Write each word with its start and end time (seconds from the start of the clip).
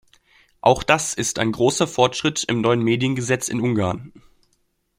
Auch 0.61 0.81
das 0.81 1.13
ist 1.13 1.37
ein 1.37 1.51
großer 1.51 1.85
Fortschritt 1.85 2.43
im 2.47 2.61
neuen 2.61 2.81
Mediengesetz 2.81 3.49
in 3.49 3.61
Ungarn. 3.61 4.11